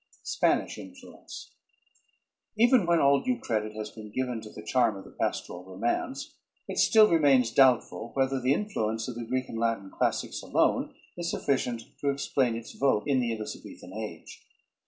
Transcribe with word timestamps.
Spanish 0.23 0.79
Influence. 0.79 1.51
Even 2.57 2.87
when 2.87 2.99
all 2.99 3.21
due 3.21 3.37
credit 3.37 3.73
has 3.75 3.91
been 3.91 4.11
given 4.11 4.41
to 4.41 4.49
the 4.49 4.65
charm 4.65 4.97
of 4.97 5.03
the 5.03 5.11
pastoral 5.11 5.63
romance, 5.63 6.33
it 6.67 6.79
still 6.79 7.07
remains 7.07 7.51
doubtful 7.51 8.09
whether 8.15 8.41
the 8.41 8.51
influence 8.55 9.07
of 9.07 9.13
the 9.13 9.23
Greek 9.25 9.47
and 9.47 9.59
Latin 9.59 9.91
classics 9.91 10.41
alone 10.41 10.95
is 11.17 11.29
sufficient 11.29 11.83
to 11.99 12.09
explain 12.09 12.55
its 12.55 12.73
vogue 12.73 13.07
in 13.07 13.19
the 13.19 13.31
Elizabethan 13.31 13.93
age. 13.93 14.41